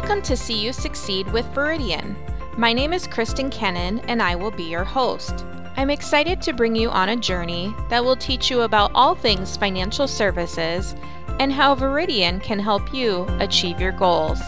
Welcome 0.00 0.22
to 0.22 0.36
See 0.36 0.58
You 0.58 0.72
Succeed 0.72 1.30
with 1.30 1.44
Veridian. 1.52 2.16
My 2.56 2.72
name 2.72 2.94
is 2.94 3.06
Kristen 3.06 3.50
Kennan, 3.50 3.98
and 4.08 4.22
I 4.22 4.34
will 4.34 4.50
be 4.50 4.62
your 4.62 4.82
host. 4.82 5.44
I'm 5.76 5.90
excited 5.90 6.40
to 6.40 6.54
bring 6.54 6.74
you 6.74 6.88
on 6.88 7.10
a 7.10 7.16
journey 7.16 7.74
that 7.90 8.02
will 8.02 8.16
teach 8.16 8.50
you 8.50 8.62
about 8.62 8.92
all 8.94 9.14
things 9.14 9.58
financial 9.58 10.08
services 10.08 10.94
and 11.38 11.52
how 11.52 11.74
Veridian 11.74 12.42
can 12.42 12.58
help 12.58 12.94
you 12.94 13.26
achieve 13.40 13.78
your 13.78 13.92
goals. 13.92 14.40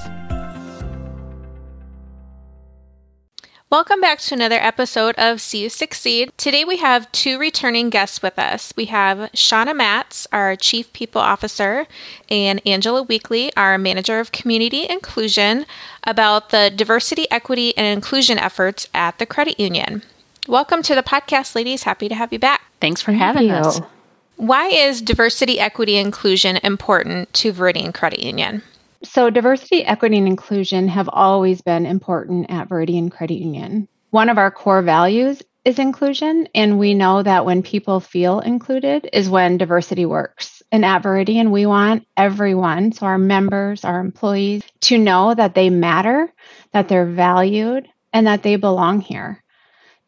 Welcome 3.73 4.02
back 4.02 4.18
to 4.18 4.34
another 4.34 4.59
episode 4.61 5.14
of 5.16 5.41
See 5.41 5.62
You 5.62 5.70
Succeed. 5.70 6.30
Today 6.36 6.62
we 6.62 6.77
have 6.77 7.11
two 7.11 7.39
returning 7.39 7.89
guests 7.89 8.21
with 8.21 8.39
us. 8.39 8.75
We 8.76 8.85
have 8.85 9.31
Shauna 9.32 9.75
Matz, 9.75 10.26
our 10.31 10.57
Chief 10.57 10.93
People 10.93 11.22
Officer, 11.22 11.86
and 12.29 12.61
Angela 12.67 13.03
Weekly, 13.03 13.50
our 13.57 13.79
Manager 13.79 14.21
of 14.21 14.31
Community 14.31 14.86
Inclusion, 14.86 15.64
about 16.04 16.50
the 16.50 16.71
diversity, 16.76 17.26
equity, 17.31 17.75
and 17.79 17.86
inclusion 17.86 18.39
efforts 18.39 18.90
at 18.93 19.18
the 19.18 19.25
credit 19.25 19.58
union. 19.58 20.03
Welcome 20.46 20.82
to 20.82 20.95
the 20.95 21.03
podcast, 21.03 21.54
ladies. 21.54 21.84
Happy 21.84 22.11
to 22.11 22.14
have 22.14 22.31
you 22.31 22.39
back. 22.39 22.61
Thanks 22.79 23.00
for 23.00 23.12
having 23.12 23.45
you. 23.46 23.54
us. 23.54 23.81
Why 24.36 24.67
is 24.67 25.00
diversity, 25.00 25.59
equity, 25.59 25.96
inclusion 25.96 26.59
important 26.59 27.32
to 27.32 27.54
Veridian 27.54 27.95
Credit 27.95 28.20
Union? 28.20 28.64
So, 29.04 29.30
diversity, 29.30 29.84
equity, 29.84 30.18
and 30.18 30.29
inclusion 30.29 30.88
have 30.88 31.08
always 31.12 31.61
been 31.61 31.86
important 31.86 32.50
at 32.50 32.69
Veridian 32.69 33.11
Credit 33.11 33.34
Union. 33.34 33.88
One 34.11 34.28
of 34.28 34.38
our 34.38 34.50
core 34.50 34.83
values 34.83 35.42
is 35.64 35.78
inclusion, 35.78 36.48
and 36.55 36.78
we 36.78 36.94
know 36.94 37.22
that 37.22 37.44
when 37.44 37.62
people 37.62 38.00
feel 38.00 38.41
included 38.41 39.08
is 39.12 39.28
when 39.28 39.58
diversity 39.58 40.06
works. 40.06 40.62
And 40.70 40.84
at 40.84 41.03
Veridian, 41.03 41.50
we 41.50 41.67
want 41.67 42.06
everyone, 42.17 42.92
so 42.92 43.06
our 43.06 43.19
members, 43.19 43.84
our 43.84 44.00
employees, 44.00 44.62
to 44.83 44.98
know 44.98 45.34
that 45.34 45.55
they 45.55 45.69
matter, 45.69 46.33
that 46.72 46.89
they're 46.89 47.06
valued, 47.06 47.89
and 48.12 48.27
that 48.27 48.42
they 48.42 48.56
belong 48.56 49.00
here. 49.00 49.42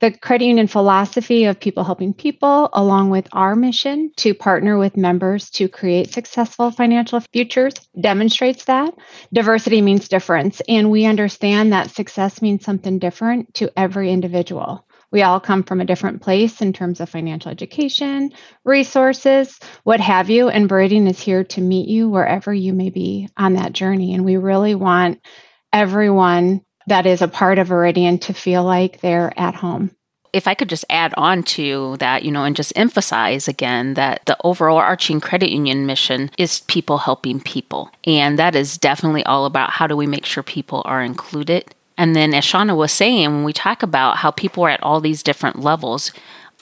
The 0.00 0.10
credit 0.10 0.46
union 0.46 0.66
philosophy 0.66 1.44
of 1.44 1.60
people 1.60 1.84
helping 1.84 2.14
people, 2.14 2.68
along 2.72 3.10
with 3.10 3.28
our 3.32 3.54
mission 3.54 4.10
to 4.16 4.34
partner 4.34 4.76
with 4.76 4.96
members 4.96 5.50
to 5.50 5.68
create 5.68 6.12
successful 6.12 6.70
financial 6.70 7.20
futures, 7.32 7.74
demonstrates 7.98 8.64
that. 8.64 8.92
Diversity 9.32 9.80
means 9.80 10.08
difference, 10.08 10.60
and 10.68 10.90
we 10.90 11.04
understand 11.04 11.72
that 11.72 11.90
success 11.90 12.42
means 12.42 12.64
something 12.64 12.98
different 12.98 13.54
to 13.54 13.70
every 13.78 14.10
individual. 14.10 14.86
We 15.12 15.22
all 15.22 15.38
come 15.38 15.62
from 15.62 15.80
a 15.80 15.84
different 15.84 16.22
place 16.22 16.60
in 16.60 16.72
terms 16.72 17.00
of 17.00 17.08
financial 17.08 17.52
education, 17.52 18.32
resources, 18.64 19.56
what 19.84 20.00
have 20.00 20.28
you, 20.28 20.48
and 20.48 20.68
Veridian 20.68 21.08
is 21.08 21.20
here 21.20 21.44
to 21.44 21.60
meet 21.60 21.88
you 21.88 22.08
wherever 22.08 22.52
you 22.52 22.72
may 22.72 22.90
be 22.90 23.28
on 23.36 23.54
that 23.54 23.72
journey. 23.72 24.14
And 24.14 24.24
we 24.24 24.38
really 24.38 24.74
want 24.74 25.24
everyone 25.72 26.62
that 26.86 27.06
is 27.06 27.22
a 27.22 27.28
part 27.28 27.58
of 27.58 27.68
Veridian 27.68 28.20
to 28.22 28.34
feel 28.34 28.64
like 28.64 29.00
they're 29.00 29.32
at 29.38 29.54
home. 29.54 29.90
If 30.32 30.48
I 30.48 30.54
could 30.54 30.68
just 30.68 30.84
add 30.90 31.14
on 31.16 31.44
to 31.44 31.96
that, 31.98 32.24
you 32.24 32.32
know, 32.32 32.42
and 32.42 32.56
just 32.56 32.72
emphasize 32.74 33.46
again 33.46 33.94
that 33.94 34.26
the 34.26 34.36
overarching 34.42 35.20
credit 35.20 35.50
union 35.50 35.86
mission 35.86 36.30
is 36.38 36.60
people 36.62 36.98
helping 36.98 37.40
people. 37.40 37.90
And 38.04 38.36
that 38.38 38.56
is 38.56 38.76
definitely 38.76 39.24
all 39.24 39.46
about 39.46 39.70
how 39.70 39.86
do 39.86 39.96
we 39.96 40.08
make 40.08 40.26
sure 40.26 40.42
people 40.42 40.82
are 40.86 41.02
included. 41.02 41.72
And 41.96 42.16
then, 42.16 42.34
as 42.34 42.44
Shauna 42.44 42.76
was 42.76 42.90
saying, 42.90 43.30
when 43.30 43.44
we 43.44 43.52
talk 43.52 43.84
about 43.84 44.16
how 44.16 44.32
people 44.32 44.64
are 44.64 44.70
at 44.70 44.82
all 44.82 45.00
these 45.00 45.22
different 45.22 45.60
levels, 45.60 46.10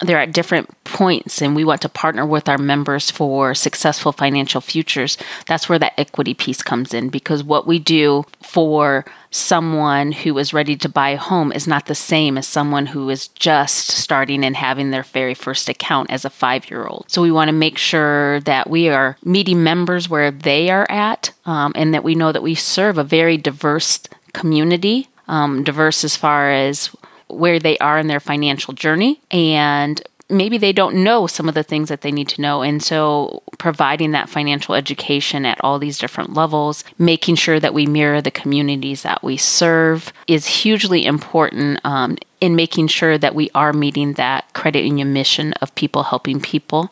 they're 0.03 0.21
at 0.21 0.33
different 0.33 0.69
points 0.85 1.41
and 1.41 1.57
we 1.57 1.65
want 1.65 1.81
to 1.81 1.89
partner 1.89 2.27
with 2.27 2.49
our 2.49 2.59
members 2.59 3.11
for 3.11 3.55
successful 3.55 4.13
financial 4.13 4.61
futures 4.61 5.17
that's 5.47 5.69
where 5.69 5.79
that 5.79 5.99
equity 5.99 6.35
piece 6.35 6.63
comes 6.63 6.93
in 6.93 7.09
because 7.09 7.43
what 7.43 7.67
we 7.67 7.79
do 7.79 8.25
for 8.43 9.05
someone 9.31 10.13
who 10.13 10.37
is 10.37 10.53
ready 10.53 10.77
to 10.77 10.89
buy 10.89 11.11
a 11.11 11.17
home 11.17 11.53
is 11.53 11.67
not 11.67 11.87
the 11.87 11.95
same 11.95 12.37
as 12.37 12.47
someone 12.47 12.87
who 12.87 13.09
is 13.09 13.29
just 13.29 13.89
starting 13.89 14.45
and 14.45 14.57
having 14.57 14.91
their 14.91 15.05
very 15.05 15.35
first 15.35 15.69
account 15.69 16.11
as 16.11 16.25
a 16.25 16.31
5-year-old 16.31 17.05
so 17.09 17.23
we 17.23 17.33
want 17.33 17.49
to 17.49 17.53
make 17.53 17.79
sure 17.79 18.41
that 18.41 18.69
we 18.69 18.89
are 18.89 19.17
meeting 19.25 19.63
members 19.63 20.09
where 20.09 20.31
they 20.31 20.69
are 20.69 20.87
at 20.91 21.33
um, 21.47 21.73
and 21.75 21.95
that 21.95 22.05
we 22.05 22.15
know 22.15 22.33
that 22.33 22.43
we 22.43 22.55
serve 22.55 22.99
a 22.99 23.05
very 23.05 23.37
diverse 23.37 24.01
community 24.35 25.09
um, 25.29 25.63
diverse 25.63 26.05
as 26.05 26.17
far 26.17 26.51
as 26.51 26.95
where 27.33 27.59
they 27.59 27.79
are 27.79 27.99
in 27.99 28.07
their 28.07 28.21
financial 28.21 28.75
journey 28.75 29.21
and 29.31 30.03
maybe 30.33 30.59
they 30.59 30.73
don't 30.73 30.97
know 30.97 31.27
some 31.27 31.49
of 31.49 31.55
the 31.55 31.63
things 31.63 31.89
that 31.89 32.01
they 32.01 32.11
need 32.11 32.29
to 32.29 32.41
know. 32.41 32.63
And 32.63 32.83
so, 32.83 33.43
providing 33.59 34.13
that 34.13 34.29
financial 34.29 34.75
education 34.75 35.45
at 35.45 35.63
all 35.63 35.79
these 35.79 35.99
different 35.99 36.35
levels, 36.35 36.85
making 36.99 37.37
sure 37.37 37.61
that 37.61 37.75
we 37.75 37.87
mirror 37.87 38.21
the 38.21 38.31
communities 38.31 39.03
that 39.03 39.23
we 39.23 39.37
serve 39.37 40.13
is 40.27 40.47
hugely 40.47 41.05
important 41.05 41.81
um, 41.85 42.17
in 42.41 42.57
making 42.57 42.89
sure 42.89 43.19
that 43.19 43.35
we 43.35 43.51
are 43.55 43.73
meeting 43.73 44.15
that 44.15 44.53
credit 44.55 44.85
union 44.85 45.13
mission 45.13 45.53
of 45.55 45.75
people 45.75 46.05
helping 46.05 46.41
people. 46.41 46.91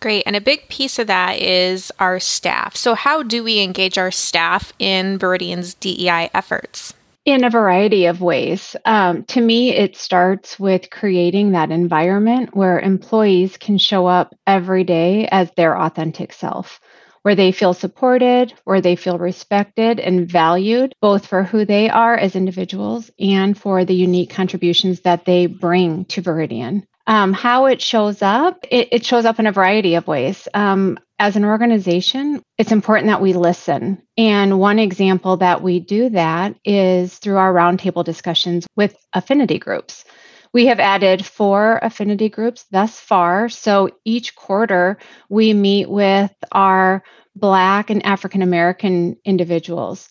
Great. 0.00 0.22
And 0.26 0.36
a 0.36 0.40
big 0.40 0.68
piece 0.68 0.98
of 1.00 1.08
that 1.08 1.40
is 1.40 1.90
our 1.98 2.20
staff. 2.20 2.76
So, 2.76 2.94
how 2.94 3.22
do 3.22 3.42
we 3.44 3.60
engage 3.60 3.98
our 3.98 4.10
staff 4.10 4.72
in 4.78 5.18
Veridian's 5.18 5.74
DEI 5.74 6.30
efforts? 6.32 6.94
In 7.28 7.44
a 7.44 7.50
variety 7.50 8.06
of 8.06 8.22
ways. 8.22 8.74
Um, 8.86 9.24
to 9.24 9.40
me, 9.42 9.74
it 9.74 9.98
starts 9.98 10.58
with 10.58 10.88
creating 10.88 11.50
that 11.50 11.70
environment 11.70 12.56
where 12.56 12.80
employees 12.80 13.58
can 13.58 13.76
show 13.76 14.06
up 14.06 14.34
every 14.46 14.82
day 14.82 15.28
as 15.30 15.50
their 15.50 15.78
authentic 15.78 16.32
self, 16.32 16.80
where 17.20 17.34
they 17.34 17.52
feel 17.52 17.74
supported, 17.74 18.54
where 18.64 18.80
they 18.80 18.96
feel 18.96 19.18
respected 19.18 20.00
and 20.00 20.26
valued, 20.26 20.94
both 21.02 21.26
for 21.26 21.42
who 21.42 21.66
they 21.66 21.90
are 21.90 22.16
as 22.16 22.34
individuals 22.34 23.10
and 23.20 23.58
for 23.58 23.84
the 23.84 23.94
unique 23.94 24.30
contributions 24.30 25.00
that 25.00 25.26
they 25.26 25.44
bring 25.44 26.06
to 26.06 26.22
Veridian. 26.22 26.84
Um, 27.08 27.32
how 27.32 27.66
it 27.66 27.80
shows 27.80 28.20
up, 28.20 28.66
it, 28.70 28.88
it, 28.92 29.04
shows 29.06 29.24
up 29.24 29.38
in 29.38 29.46
a 29.46 29.52
variety 29.52 29.94
of 29.94 30.06
ways. 30.06 30.46
Um, 30.52 30.98
as 31.18 31.36
an 31.36 31.44
organization, 31.46 32.42
it's 32.58 32.70
important 32.70 33.06
that 33.06 33.22
we 33.22 33.32
listen. 33.32 34.02
And 34.18 34.60
one 34.60 34.78
example 34.78 35.38
that 35.38 35.62
we 35.62 35.80
do 35.80 36.10
that 36.10 36.54
is 36.66 37.16
through 37.16 37.38
our 37.38 37.52
roundtable 37.52 38.04
discussions 38.04 38.66
with 38.76 38.94
affinity 39.14 39.58
groups. 39.58 40.04
We 40.52 40.66
have 40.66 40.80
added 40.80 41.24
four 41.24 41.78
affinity 41.82 42.28
groups 42.28 42.66
thus 42.70 43.00
far. 43.00 43.48
So 43.48 43.88
each 44.04 44.34
quarter, 44.36 44.98
we 45.30 45.54
meet 45.54 45.88
with 45.88 46.34
our 46.52 47.02
Black 47.34 47.88
and 47.88 48.04
African 48.04 48.42
American 48.42 49.16
individuals. 49.24 50.10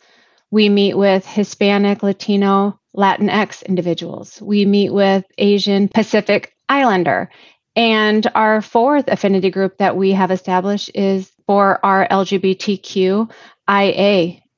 We 0.49 0.67
meet 0.69 0.95
with 0.95 1.27
Hispanic, 1.27 2.01
Latino, 2.01 2.79
Latinx 2.95 3.65
individuals. 3.65 4.41
We 4.41 4.65
meet 4.65 4.91
with 4.91 5.25
Asian 5.37 5.89
Pacific 5.89 6.53
Islander. 6.69 7.29
And 7.75 8.25
our 8.33 8.61
fourth 8.61 9.07
affinity 9.07 9.51
group 9.51 9.77
that 9.77 9.95
we 9.95 10.11
have 10.11 10.31
established 10.31 10.89
is 10.95 11.31
for 11.45 11.79
our 11.85 12.07
LGBTQIA 12.07 13.27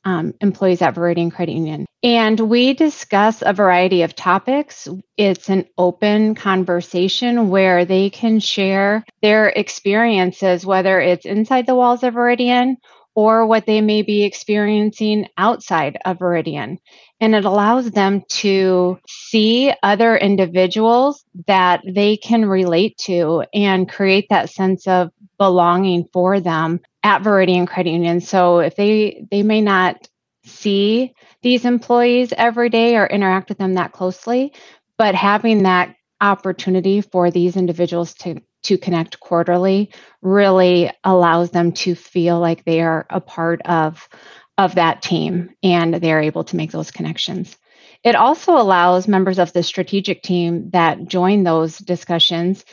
um, 0.05 0.33
employees 0.39 0.81
at 0.81 0.95
Veridian 0.95 1.31
Credit 1.31 1.51
Union. 1.51 1.85
And 2.01 2.39
we 2.39 2.73
discuss 2.73 3.43
a 3.45 3.51
variety 3.51 4.03
of 4.03 4.15
topics. 4.15 4.87
It's 5.17 5.49
an 5.49 5.65
open 5.77 6.35
conversation 6.35 7.49
where 7.49 7.83
they 7.83 8.09
can 8.09 8.39
share 8.39 9.03
their 9.21 9.49
experiences, 9.49 10.65
whether 10.65 11.01
it's 11.01 11.25
inside 11.25 11.65
the 11.65 11.75
walls 11.75 12.03
of 12.03 12.13
Veridian 12.13 12.77
or 13.15 13.45
what 13.45 13.65
they 13.65 13.81
may 13.81 14.01
be 14.01 14.23
experiencing 14.23 15.27
outside 15.37 15.97
of 16.05 16.19
Veridian. 16.19 16.77
And 17.21 17.35
it 17.35 17.45
allows 17.45 17.91
them 17.91 18.23
to 18.29 18.99
see 19.07 19.73
other 19.83 20.15
individuals 20.15 21.25
that 21.47 21.81
they 21.85 22.17
can 22.17 22.45
relate 22.45 22.97
to 22.99 23.43
and 23.53 23.89
create 23.89 24.27
that 24.29 24.49
sense 24.49 24.87
of 24.87 25.11
belonging 25.37 26.07
for 26.13 26.39
them 26.39 26.79
at 27.03 27.21
Veridian 27.21 27.67
Credit 27.67 27.91
Union. 27.91 28.21
So 28.21 28.59
if 28.59 28.75
they 28.75 29.25
they 29.31 29.43
may 29.43 29.61
not 29.61 30.07
see 30.45 31.13
these 31.41 31.65
employees 31.65 32.33
every 32.35 32.69
day 32.69 32.95
or 32.95 33.05
interact 33.05 33.49
with 33.49 33.57
them 33.57 33.75
that 33.75 33.91
closely, 33.91 34.53
but 34.97 35.15
having 35.15 35.63
that 35.63 35.95
opportunity 36.21 37.01
for 37.01 37.31
these 37.31 37.55
individuals 37.55 38.13
to 38.13 38.41
to 38.61 38.77
connect 38.77 39.19
quarterly 39.21 39.89
really 40.21 40.91
allows 41.05 41.51
them 41.51 41.71
to 41.71 41.95
feel 41.95 42.39
like 42.39 42.65
they 42.65 42.81
are 42.81 43.05
a 43.09 43.21
part 43.21 43.61
of 43.61 44.09
of 44.59 44.75
that 44.75 45.01
team 45.01 45.49
and 45.63 45.93
they're 45.95 46.21
able 46.21 46.43
to 46.43 46.57
make 46.57 46.69
those 46.69 46.91
connections. 46.91 47.57
It 48.03 48.15
also 48.15 48.57
allows 48.57 49.07
members 49.07 49.39
of 49.39 49.53
the 49.53 49.63
strategic 49.63 50.21
team 50.21 50.69
that 50.71 51.07
join 51.07 51.43
those 51.43 51.77
discussions 51.77 52.65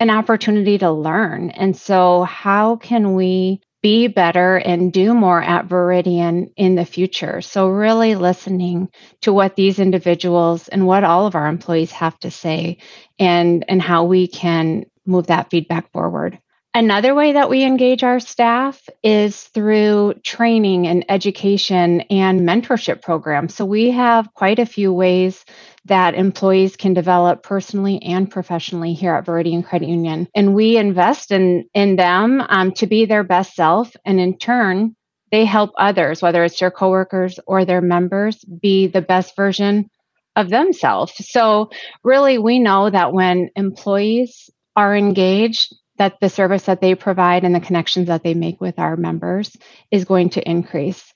an 0.00 0.08
opportunity 0.08 0.78
to 0.78 0.90
learn. 0.90 1.50
And 1.50 1.76
so, 1.76 2.22
how 2.22 2.76
can 2.76 3.14
we 3.14 3.60
be 3.82 4.08
better 4.08 4.56
and 4.56 4.92
do 4.92 5.12
more 5.12 5.40
at 5.40 5.68
Veridian 5.68 6.50
in 6.56 6.74
the 6.74 6.86
future? 6.86 7.42
So, 7.42 7.68
really 7.68 8.14
listening 8.14 8.88
to 9.20 9.32
what 9.32 9.54
these 9.54 9.78
individuals 9.78 10.68
and 10.68 10.86
what 10.86 11.04
all 11.04 11.26
of 11.26 11.34
our 11.34 11.46
employees 11.46 11.92
have 11.92 12.18
to 12.20 12.30
say 12.30 12.78
and, 13.18 13.64
and 13.68 13.80
how 13.80 14.04
we 14.04 14.28
can 14.28 14.86
move 15.06 15.26
that 15.28 15.50
feedback 15.50 15.92
forward. 15.92 16.38
Another 16.76 17.14
way 17.14 17.34
that 17.34 17.48
we 17.48 17.62
engage 17.62 18.02
our 18.02 18.18
staff 18.18 18.88
is 19.04 19.44
through 19.44 20.14
training 20.24 20.88
and 20.88 21.04
education 21.08 22.00
and 22.10 22.40
mentorship 22.40 23.00
programs. 23.00 23.54
So 23.54 23.64
we 23.64 23.92
have 23.92 24.34
quite 24.34 24.58
a 24.58 24.66
few 24.66 24.92
ways 24.92 25.44
that 25.84 26.16
employees 26.16 26.74
can 26.74 26.92
develop 26.92 27.44
personally 27.44 28.02
and 28.02 28.28
professionally 28.28 28.92
here 28.92 29.14
at 29.14 29.24
Veridian 29.24 29.64
Credit 29.64 29.88
Union. 29.88 30.26
And 30.34 30.52
we 30.52 30.76
invest 30.76 31.30
in, 31.30 31.68
in 31.74 31.94
them 31.94 32.40
um, 32.40 32.72
to 32.72 32.88
be 32.88 33.04
their 33.04 33.22
best 33.22 33.54
self. 33.54 33.94
And 34.04 34.18
in 34.18 34.36
turn, 34.36 34.96
they 35.30 35.44
help 35.44 35.70
others, 35.78 36.22
whether 36.22 36.42
it's 36.42 36.58
their 36.58 36.72
coworkers 36.72 37.38
or 37.46 37.64
their 37.64 37.82
members, 37.82 38.44
be 38.44 38.88
the 38.88 39.02
best 39.02 39.36
version 39.36 39.90
of 40.34 40.50
themselves. 40.50 41.12
So, 41.30 41.70
really, 42.02 42.38
we 42.38 42.58
know 42.58 42.90
that 42.90 43.12
when 43.12 43.50
employees 43.54 44.50
are 44.74 44.96
engaged, 44.96 45.72
that 45.98 46.18
the 46.20 46.28
service 46.28 46.64
that 46.64 46.80
they 46.80 46.94
provide 46.94 47.44
and 47.44 47.54
the 47.54 47.60
connections 47.60 48.08
that 48.08 48.22
they 48.22 48.34
make 48.34 48.60
with 48.60 48.78
our 48.78 48.96
members 48.96 49.56
is 49.90 50.04
going 50.04 50.30
to 50.30 50.48
increase. 50.48 51.12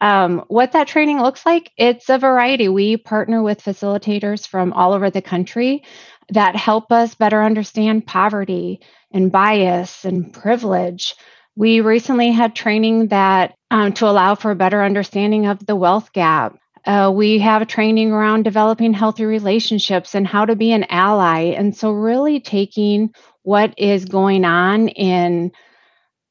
Um, 0.00 0.44
what 0.48 0.72
that 0.72 0.88
training 0.88 1.22
looks 1.22 1.46
like, 1.46 1.70
it's 1.76 2.08
a 2.08 2.18
variety. 2.18 2.68
We 2.68 2.96
partner 2.96 3.40
with 3.40 3.62
facilitators 3.62 4.48
from 4.48 4.72
all 4.72 4.94
over 4.94 5.10
the 5.10 5.22
country 5.22 5.84
that 6.30 6.56
help 6.56 6.90
us 6.90 7.14
better 7.14 7.42
understand 7.42 8.06
poverty 8.06 8.80
and 9.12 9.30
bias 9.30 10.04
and 10.04 10.32
privilege. 10.32 11.14
We 11.54 11.82
recently 11.82 12.32
had 12.32 12.56
training 12.56 13.08
that 13.08 13.54
um, 13.70 13.92
to 13.94 14.08
allow 14.08 14.34
for 14.34 14.50
a 14.50 14.56
better 14.56 14.82
understanding 14.82 15.46
of 15.46 15.64
the 15.64 15.76
wealth 15.76 16.12
gap. 16.12 16.56
Uh, 16.84 17.12
we 17.14 17.38
have 17.38 17.68
training 17.68 18.10
around 18.10 18.42
developing 18.42 18.92
healthy 18.92 19.24
relationships 19.24 20.16
and 20.16 20.26
how 20.26 20.44
to 20.44 20.56
be 20.56 20.72
an 20.72 20.84
ally. 20.88 21.54
And 21.56 21.76
so, 21.76 21.92
really 21.92 22.40
taking 22.40 23.14
what 23.42 23.74
is 23.78 24.04
going 24.04 24.44
on 24.44 24.88
in 24.88 25.52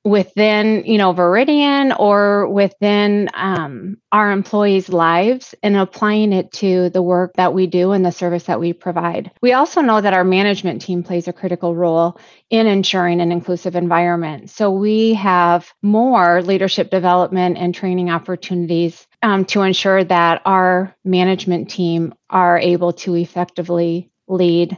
within 0.04 0.84
you 0.86 0.98
know 0.98 1.14
veridian 1.14 1.98
or 1.98 2.48
within 2.48 3.30
um, 3.36 3.98
our 4.12 4.32
employees 4.32 4.90
lives 4.90 5.54
and 5.62 5.78
applying 5.78 6.34
it 6.34 6.52
to 6.52 6.90
the 6.90 7.02
work 7.02 7.34
that 7.36 7.54
we 7.54 7.68
do 7.68 7.92
and 7.92 8.04
the 8.04 8.12
service 8.12 8.46
that 8.46 8.60
we 8.60 8.74
provide. 8.74 9.32
We 9.42 9.54
also 9.54 9.82
know 9.82 10.02
that 10.02 10.14
our 10.14 10.24
management 10.24 10.82
team 10.82 11.04
plays 11.04 11.28
a 11.28 11.34
critical 11.34 11.76
role 11.76 12.20
in 12.50 12.66
ensuring 12.66 13.22
an 13.22 13.32
inclusive 13.32 13.76
environment. 13.76 14.50
So 14.50 14.72
we 14.72 15.14
have 15.16 15.72
more 15.84 16.42
leadership 16.42 16.90
development 16.90 17.58
and 17.58 17.76
training 17.76 18.10
opportunities 18.10 19.06
um, 19.22 19.46
to 19.46 19.62
ensure 19.62 20.04
that 20.04 20.42
our 20.46 20.96
management 21.06 21.70
team 21.70 22.16
are 22.28 22.58
able 22.58 22.94
to 22.94 23.16
effectively 23.16 24.10
lead 24.28 24.78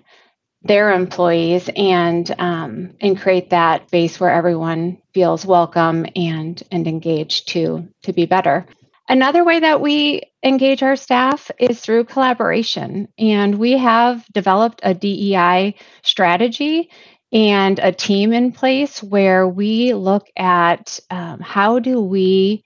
their 0.64 0.92
employees 0.92 1.70
and 1.76 2.34
um, 2.40 2.96
and 3.02 3.20
create 3.20 3.50
that 3.50 3.90
base 3.92 4.20
where 4.20 4.32
everyone 4.32 4.98
feels 5.14 5.46
welcome 5.46 6.06
and 6.16 6.62
and 6.72 6.88
engaged 6.88 7.50
to 7.50 7.88
to 8.04 8.14
be 8.14 8.26
better. 8.26 8.66
Another 9.10 9.44
way 9.44 9.60
that 9.60 9.82
we 9.82 10.22
engage 10.42 10.82
our 10.82 10.96
staff 10.96 11.52
is 11.60 11.82
through 11.82 12.06
collaboration, 12.06 13.10
and 13.18 13.56
we 13.56 13.78
have 13.78 14.26
developed 14.32 14.80
a 14.84 14.94
DEI 14.94 15.76
strategy 16.04 16.90
and 17.34 17.80
a 17.80 17.92
team 17.92 18.32
in 18.32 18.52
place 18.52 19.04
where 19.04 19.48
we 19.48 19.94
look 19.94 20.28
at 20.38 21.00
um, 21.10 21.40
how 21.42 21.80
do 21.80 22.00
we 22.00 22.64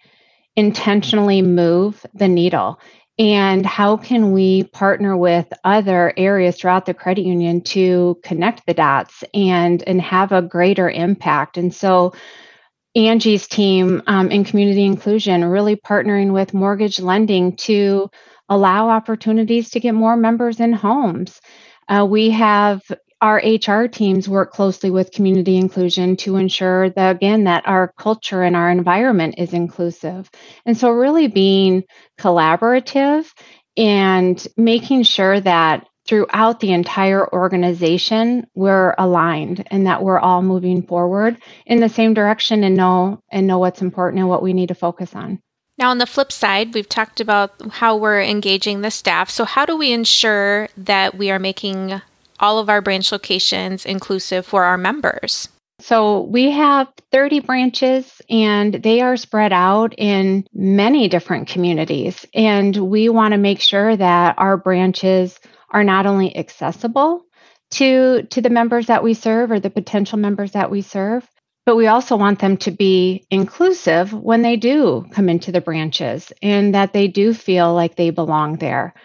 intentionally 0.56 1.42
move 1.42 2.06
the 2.14 2.28
needle 2.28 2.80
and 3.20 3.66
how 3.66 3.98
can 3.98 4.32
we 4.32 4.64
partner 4.64 5.18
with 5.18 5.52
other 5.64 6.14
areas 6.18 6.58
throughout 6.58 6.86
the 6.86 6.94
credit 6.94 7.24
union 7.24 7.62
to 7.62 8.20
connect 8.24 8.66
the 8.66 8.74
dots 8.74 9.24
and 9.34 9.84
and 9.84 10.02
have 10.02 10.32
a 10.32 10.42
greater 10.42 10.90
impact? 10.90 11.58
And 11.58 11.74
so 11.74 12.14
angie's 12.96 13.48
team 13.48 14.02
um, 14.08 14.32
in 14.32 14.44
community 14.44 14.84
inclusion 14.84 15.46
really 15.46 15.76
partnering 15.76 16.34
with 16.34 16.54
mortgage 16.54 17.00
lending 17.00 17.56
to 17.56 18.10
allow 18.50 18.90
opportunities 18.90 19.70
to 19.72 19.80
get 19.80 19.94
more 19.94 20.18
members 20.18 20.60
in 20.60 20.74
homes. 20.74 21.40
Uh, 21.88 22.06
we 22.10 22.32
have 22.32 22.82
our 23.22 23.38
HR 23.38 23.88
teams 23.88 24.30
work 24.30 24.52
closely 24.52 24.92
with 24.92 25.12
community 25.12 25.58
inclusion 25.58 26.16
to 26.18 26.36
ensure 26.36 26.90
that, 26.92 27.16
again, 27.16 27.46
that 27.46 27.68
our 27.68 27.94
culture 27.98 28.44
and 28.44 28.56
our 28.56 28.70
environment 28.70 29.36
is 29.38 29.54
inclusive. 29.54 30.30
And 30.66 30.78
so, 30.78 30.92
really 30.92 31.28
being 31.28 31.84
collaborative 32.20 33.32
and 33.76 34.46
making 34.56 35.04
sure 35.04 35.40
that 35.40 35.88
throughout 36.08 36.60
the 36.62 36.72
entire 36.72 37.32
organization 37.34 38.48
we're 38.56 38.96
aligned 38.98 39.68
and 39.70 39.88
that 39.88 40.02
we're 40.02 40.20
all 40.20 40.42
moving 40.42 40.82
forward 40.82 41.38
in 41.66 41.80
the 41.82 41.90
same 41.90 42.14
direction 42.14 42.64
and 42.64 42.78
know 42.78 43.22
and 43.30 43.46
know 43.46 43.60
what's 43.60 43.82
important 43.82 44.20
and 44.20 44.30
what 44.30 44.42
we 44.42 44.54
need 44.54 44.70
to 44.70 44.76
focus 44.76 45.14
on. 45.14 45.40
Now, 45.78 45.92
on 45.92 46.00
the 46.00 46.08
flip 46.08 46.32
side, 46.32 46.74
we've 46.74 46.90
talked 46.90 47.20
about 47.20 47.52
how 47.70 47.98
we're 47.98 48.22
engaging 48.22 48.82
the 48.82 48.90
staff. 48.90 49.30
So, 49.30 49.46
how 49.46 49.66
do 49.66 49.78
we 49.78 49.92
ensure 49.92 50.70
that 50.78 51.16
we 51.16 51.30
are 51.30 51.40
making 51.40 52.02
all 52.40 52.60
of 52.60 52.70
our 52.70 52.82
branch 52.82 53.12
locations 53.12 53.86
inclusive 53.86 54.46
for 54.46 54.64
our 54.64 54.78
members? 54.78 55.50
So 55.80 56.22
we 56.22 56.50
have 56.52 56.88
30 57.12 57.42
branches 57.42 58.22
and 58.30 58.74
they 58.74 59.02
are 59.02 59.16
spread 59.16 59.54
out 59.54 59.94
in 59.98 60.48
many 60.54 61.08
different 61.08 61.48
communities. 61.48 62.26
And 62.34 62.76
we 62.76 63.10
want 63.10 63.34
to 63.34 63.38
make 63.38 63.62
sure 63.62 63.96
that 63.96 64.36
our 64.40 64.58
branches 64.58 65.40
are 65.70 65.84
not 65.84 66.06
only 66.06 66.36
accessible 66.36 67.26
to, 67.72 68.24
to 68.24 68.42
the 68.42 68.50
members 68.50 68.88
that 68.88 69.04
we 69.04 69.14
serve 69.14 69.52
or 69.52 69.60
the 69.60 69.70
potential 69.70 70.18
members 70.18 70.54
that 70.54 70.72
we 70.72 70.82
serve, 70.82 71.30
but 71.66 71.76
we 71.76 71.88
also 71.88 72.16
want 72.16 72.40
them 72.40 72.58
to 72.58 72.72
be 72.72 73.28
inclusive 73.30 74.14
when 74.14 74.42
they 74.42 74.56
do 74.56 75.06
come 75.12 75.30
into 75.30 75.52
the 75.52 75.62
branches 75.62 76.32
and 76.42 76.74
that 76.74 76.94
they 76.94 77.08
do 77.08 77.34
feel 77.34 77.74
like 77.74 77.98
they 77.98 78.10
belong 78.10 78.56
there 78.56 78.96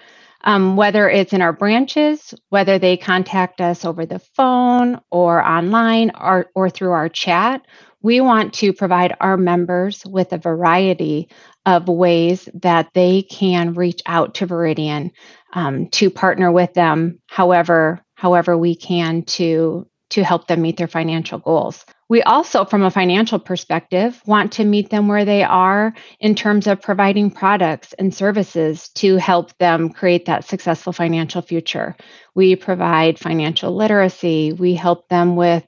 um, 0.45 0.77
whether 0.77 1.09
it's 1.09 1.33
in 1.33 1.43
our 1.43 1.53
branches, 1.53 2.35
whether 2.49 2.79
they 2.79 2.97
contact 2.97 3.61
us 3.61 3.85
over 3.85 4.07
the 4.07 4.19
phone 4.19 5.01
or 5.11 5.43
online 5.43 6.13
or, 6.19 6.51
or 6.55 6.71
through 6.71 6.93
our 6.93 7.09
chat. 7.09 7.63
We 8.03 8.21
want 8.21 8.55
to 8.55 8.73
provide 8.73 9.17
our 9.21 9.37
members 9.37 10.05
with 10.05 10.33
a 10.33 10.39
variety 10.39 11.29
of 11.65 11.89
ways 11.89 12.49
that 12.55 12.91
they 12.95 13.23
can 13.23 13.75
reach 13.75 14.03
out 14.07 14.35
to 14.35 14.47
Veridian 14.47 15.13
um, 15.53 15.89
to 15.91 16.11
partner 16.11 16.51
with 16.51 16.75
them 16.75 17.21
however 17.29 18.01
however 18.15 18.57
we 18.57 18.75
can 18.75 19.23
to 19.23 19.87
to 20.11 20.25
help 20.25 20.47
them 20.47 20.63
meet 20.63 20.77
their 20.77 20.89
financial 20.89 21.39
goals. 21.39 21.85
We 22.13 22.21
also, 22.21 22.67
from 22.67 22.83
a 22.83 22.91
financial 22.91 23.39
perspective, 23.39 24.21
want 24.27 24.53
to 24.53 24.67
meet 24.67 24.91
them 24.91 25.09
where 25.09 25.25
they 25.25 25.43
are 25.43 25.95
in 26.21 26.35
terms 26.35 26.67
of 26.67 26.83
providing 26.83 27.31
products 27.31 27.95
and 27.95 28.15
services 28.15 28.91
to 28.97 29.17
help 29.17 29.57
them 29.57 29.89
create 29.89 30.27
that 30.27 30.45
successful 30.45 30.93
financial 30.93 31.41
future. 31.41 31.97
We 32.35 32.55
provide 32.55 33.19
financial 33.19 33.75
literacy, 33.75 34.53
we 34.53 34.75
help 34.75 35.09
them 35.09 35.37
with 35.37 35.67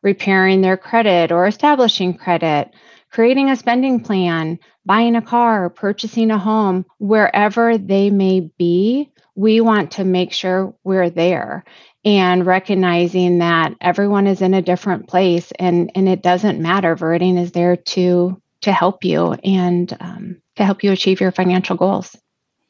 repairing 0.00 0.62
their 0.62 0.78
credit 0.78 1.30
or 1.30 1.46
establishing 1.46 2.14
credit, 2.14 2.70
creating 3.10 3.50
a 3.50 3.56
spending 3.56 4.00
plan, 4.00 4.60
buying 4.86 5.14
a 5.14 5.20
car, 5.20 5.68
purchasing 5.68 6.30
a 6.30 6.38
home, 6.38 6.86
wherever 7.00 7.76
they 7.76 8.08
may 8.08 8.40
be. 8.56 9.10
We 9.34 9.60
want 9.60 9.92
to 9.92 10.04
make 10.04 10.32
sure 10.32 10.74
we're 10.84 11.10
there 11.10 11.64
and 12.04 12.46
recognizing 12.46 13.38
that 13.38 13.74
everyone 13.80 14.26
is 14.26 14.42
in 14.42 14.54
a 14.54 14.62
different 14.62 15.08
place 15.08 15.52
and 15.58 15.90
and 15.94 16.08
it 16.08 16.22
doesn't 16.22 16.60
matter 16.60 16.96
Veridian 16.96 17.38
is 17.38 17.52
there 17.52 17.76
to 17.76 18.40
to 18.62 18.72
help 18.72 19.04
you 19.04 19.32
and 19.44 19.96
um, 20.00 20.40
to 20.56 20.64
help 20.64 20.82
you 20.82 20.92
achieve 20.92 21.20
your 21.20 21.32
financial 21.32 21.76
goals 21.76 22.16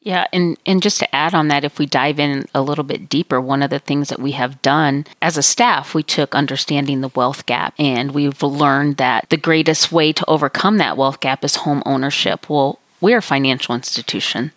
yeah, 0.03 0.27
and, 0.33 0.57
and 0.65 0.81
just 0.81 0.99
to 0.99 1.15
add 1.15 1.33
on 1.33 1.47
that, 1.47 1.63
if 1.63 1.79
we 1.79 1.85
dive 1.85 2.19
in 2.19 2.45
a 2.53 2.61
little 2.61 2.83
bit 2.83 3.07
deeper, 3.07 3.39
one 3.39 3.63
of 3.63 3.69
the 3.69 3.79
things 3.79 4.09
that 4.09 4.19
we 4.19 4.33
have 4.33 4.61
done 4.61 5.05
as 5.21 5.37
a 5.37 5.43
staff, 5.43 5.95
we 5.95 6.03
took 6.03 6.35
understanding 6.35 6.99
the 6.99 7.11
wealth 7.15 7.45
gap, 7.45 7.73
and 7.79 8.11
we've 8.11 8.43
learned 8.43 8.97
that 8.97 9.29
the 9.29 9.37
greatest 9.37 9.93
way 9.93 10.11
to 10.11 10.29
overcome 10.29 10.77
that 10.77 10.97
wealth 10.97 11.21
gap 11.21 11.45
is 11.45 11.55
home 11.55 11.81
ownership. 11.85 12.49
Well, 12.49 12.79
we're 13.03 13.17
a 13.17 13.21
financial 13.21 13.75
institution. 13.75 14.53